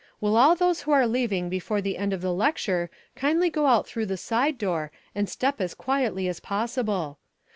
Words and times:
Will 0.19 0.35
all 0.35 0.55
those 0.55 0.81
who 0.81 0.91
are 0.93 1.05
leaving 1.05 1.47
before 1.47 1.79
the 1.79 1.95
end 1.99 2.11
of 2.11 2.21
the 2.21 2.33
lecture 2.33 2.89
kindly 3.15 3.51
go 3.51 3.67
out 3.67 3.85
through 3.87 4.07
the 4.07 4.17
side 4.17 4.57
door 4.57 4.91
and 5.13 5.29
step 5.29 5.61
as 5.61 5.75
quietly 5.75 6.27
as 6.27 6.39
possible? 6.39 7.19